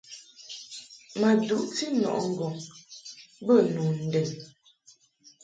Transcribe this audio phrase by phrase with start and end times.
[1.19, 2.55] Ma duʼti nɔʼɨ ŋgɔŋ
[3.45, 4.29] be nu ndɛn.